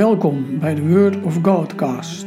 [0.00, 2.26] Welkom bij de Word of Godcast.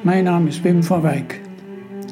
[0.00, 1.40] Mijn naam is Wim van Wijk.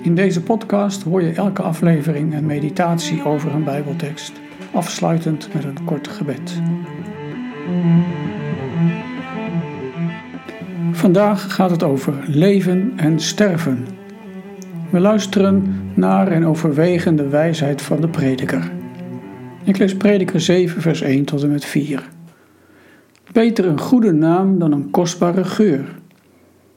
[0.02, 4.33] In deze podcast hoor je elke aflevering een meditatie over een Bijbeltekst,
[4.73, 6.61] afsluitend met een kort gebed.
[10.93, 13.87] Vandaag gaat het over leven en sterven.
[14.91, 18.80] We luisteren naar en overwegen de wijsheid van de prediker.
[19.70, 22.09] Ik lees Prediker 7, vers 1 tot en met 4.
[23.33, 25.84] Beter een goede naam dan een kostbare geur.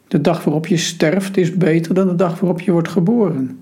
[0.08, 3.60] De dag waarop je sterft is beter dan de dag waarop je wordt geboren.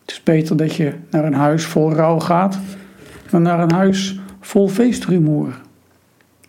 [0.00, 2.58] Het is beter dat je naar een huis vol rouw gaat
[3.30, 5.60] dan naar een huis vol feestrumoer.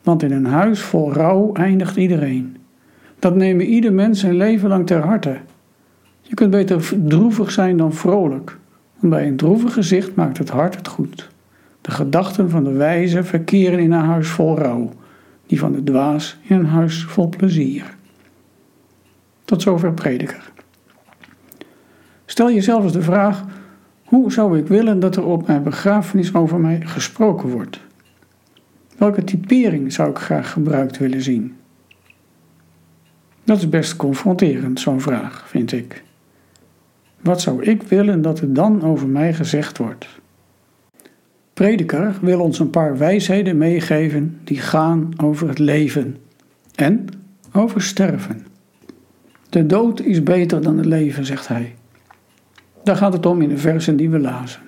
[0.03, 2.57] Want in een huis vol rouw eindigt iedereen.
[3.19, 5.37] Dat nemen ieder mens zijn leven lang ter harte.
[6.21, 8.57] Je kunt beter droevig zijn dan vrolijk,
[8.99, 11.35] want bij een droevig gezicht maakt het hart het goed.
[11.87, 14.89] De gedachten van de wijze verkeren in een huis vol rouw,
[15.45, 17.95] die van de dwaas in een huis vol plezier.
[19.45, 20.51] Tot zover prediker.
[22.25, 23.43] Stel jezelf eens de vraag:
[24.03, 27.79] hoe zou ik willen dat er op mijn begrafenis over mij gesproken wordt?
[28.97, 31.55] Welke typering zou ik graag gebruikt willen zien?
[33.43, 36.03] Dat is best confronterend, zo'n vraag, vind ik.
[37.21, 40.07] Wat zou ik willen dat er dan over mij gezegd wordt?
[41.57, 46.17] Prediker wil ons een paar wijsheden meegeven die gaan over het leven
[46.75, 47.07] en
[47.53, 48.45] over sterven.
[49.49, 51.75] De dood is beter dan het leven, zegt hij.
[52.83, 54.61] Daar gaat het om in de versen die we lazen.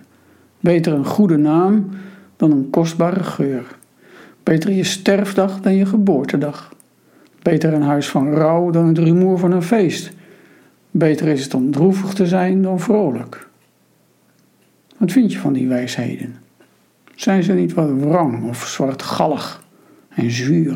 [0.59, 1.90] Beter een goede naam
[2.38, 3.78] dan een kostbare geur.
[4.44, 6.76] Beter je sterfdag dan je geboortedag.
[7.42, 10.12] Beter een huis van rouw dan het rumoer van een feest.
[10.92, 13.50] Beter is het om droevig te zijn dan vrolijk.
[14.98, 16.47] Wat vind je van die wijsheden?
[17.19, 19.63] Zijn ze niet wat wrang of zwartgallig
[20.09, 20.75] en zuur?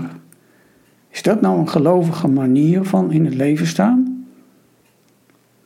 [1.09, 4.25] Is dat nou een gelovige manier van in het leven staan?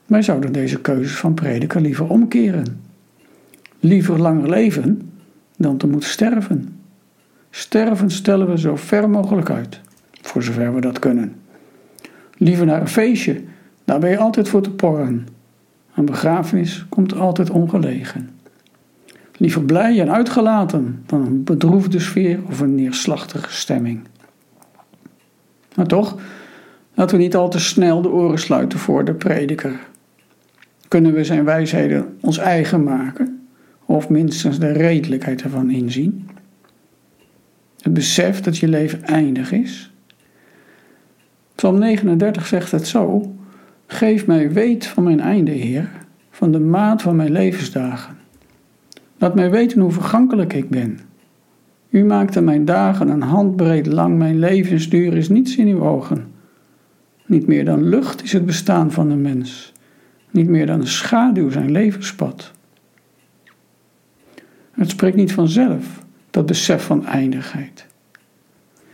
[0.05, 2.81] Wij zouden deze keuzes van prediker liever omkeren.
[3.79, 5.11] Liever langer leven
[5.55, 6.79] dan te moeten sterven.
[7.49, 9.81] Sterven stellen we zo ver mogelijk uit,
[10.21, 11.35] voor zover we dat kunnen.
[12.37, 13.41] Liever naar een feestje,
[13.85, 15.27] daar ben je altijd voor te porren.
[15.95, 18.36] Een begrafenis komt altijd ongelegen.
[19.37, 23.99] Liever blij en uitgelaten dan een bedroefde sfeer of een neerslachtige stemming.
[25.75, 26.17] Maar toch,
[26.93, 29.79] laten we niet al te snel de oren sluiten voor de prediker.
[30.87, 33.47] Kunnen we zijn wijsheden ons eigen maken,
[33.85, 36.29] of minstens de redelijkheid ervan inzien?
[37.81, 39.91] Het besef dat je leven eindig is.
[41.55, 43.35] Psalm 39 zegt het zo:
[43.87, 45.89] Geef mij weet van mijn einde, Heer,
[46.31, 48.17] van de maat van mijn levensdagen.
[49.17, 50.99] Laat mij weten hoe vergankelijk ik ben.
[51.89, 56.27] U maakte mijn dagen een handbreed lang, mijn levensduur is niets in uw ogen.
[57.25, 59.73] Niet meer dan lucht is het bestaan van een mens,
[60.31, 62.51] niet meer dan een schaduw zijn levenspad.
[64.71, 67.85] Het spreekt niet vanzelf, dat besef van eindigheid.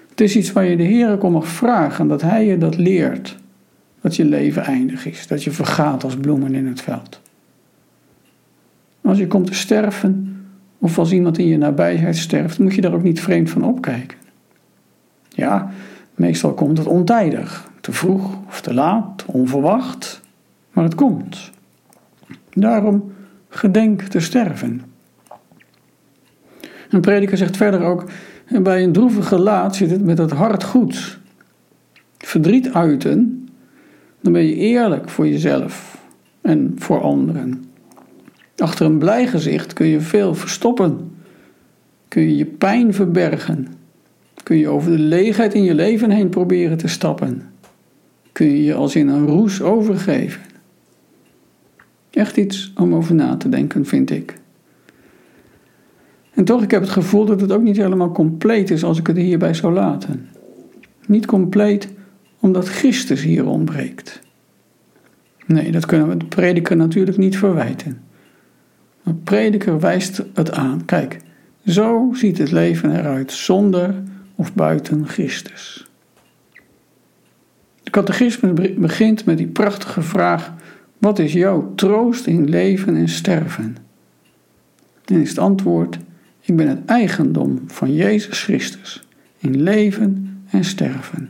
[0.10, 3.38] Het is iets waar je de Heer om mag vragen, dat Hij je dat leert,
[4.02, 7.22] dat je leven eindig is, dat je vergaat als bloemen in het veld.
[9.04, 10.38] Als je komt te sterven,
[10.78, 14.18] of als iemand in je nabijheid sterft, moet je daar ook niet vreemd van opkijken.
[15.30, 15.72] Ja,
[16.16, 20.22] meestal komt het ontijdig, te vroeg of te laat, onverwacht,
[20.72, 21.52] maar het komt.
[22.54, 23.14] Daarom
[23.50, 24.82] gedenk te sterven.
[26.90, 28.10] Een prediker zegt verder ook:
[28.62, 31.20] bij een droevig gelaat zit het met het hart goed.
[32.18, 33.50] Verdriet uiten,
[34.22, 36.02] dan ben je eerlijk voor jezelf
[36.42, 37.73] en voor anderen.
[38.58, 41.12] Achter een blij gezicht kun je veel verstoppen.
[42.08, 43.68] Kun je je pijn verbergen.
[44.44, 47.42] Kun je over de leegheid in je leven heen proberen te stappen.
[48.32, 50.42] Kun je je als in een roes overgeven.
[52.10, 54.42] Echt iets om over na te denken, vind ik.
[56.34, 59.08] En toch, ik heb het gevoel dat het ook niet helemaal compleet is als ik
[59.08, 60.30] het hierbij zou laten.
[61.06, 61.90] Niet compleet
[62.40, 64.22] omdat Christus hier ontbreekt.
[65.46, 68.02] Nee, dat kunnen we de prediker natuurlijk niet verwijten.
[69.04, 70.86] Een prediker wijst het aan.
[70.86, 71.20] Kijk,
[71.66, 74.04] zo ziet het leven eruit zonder
[74.36, 75.88] of buiten Christus.
[77.84, 80.54] De catechisme begint met die prachtige vraag:
[80.98, 83.78] wat is jouw troost in leven en sterven?
[85.06, 85.98] En is het antwoord:
[86.42, 89.04] ik ben het eigendom van Jezus Christus
[89.38, 91.30] in leven en sterven.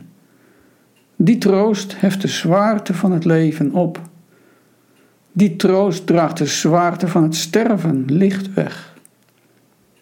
[1.16, 4.00] Die troost heft de zwaarte van het leven op
[5.36, 8.94] die troost draagt de zwaarte van het sterven licht weg.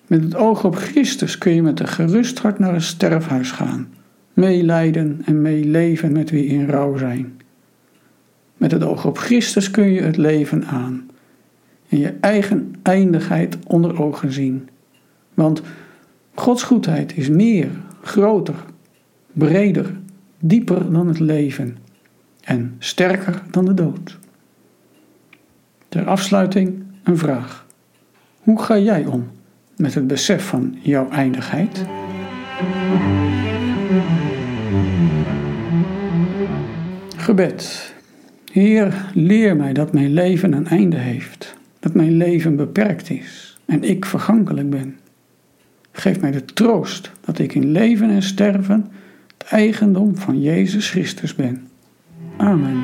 [0.07, 3.89] Met het oog op Christus kun je met een gerust hart naar een sterfhuis gaan,
[4.33, 7.41] meelijden en meeleven met wie in rouw zijn.
[8.57, 11.11] Met het oog op Christus kun je het leven aan
[11.89, 14.69] en je eigen eindigheid onder ogen zien.
[15.35, 15.63] Want
[16.35, 17.71] Gods goedheid is meer,
[18.03, 18.55] groter,
[19.33, 19.97] breder,
[20.39, 21.77] dieper dan het leven
[22.41, 24.21] en sterker dan de dood.
[25.93, 27.67] Ter afsluiting een vraag.
[28.39, 29.31] Hoe ga jij om
[29.77, 31.85] met het besef van jouw eindigheid?
[37.17, 37.95] Gebed.
[38.53, 43.83] Heer, leer mij dat mijn leven een einde heeft, dat mijn leven beperkt is en
[43.83, 44.97] ik vergankelijk ben.
[45.91, 48.91] Geef mij de troost dat ik in leven en sterven
[49.39, 51.69] het eigendom van Jezus Christus ben.
[52.37, 52.81] Amen.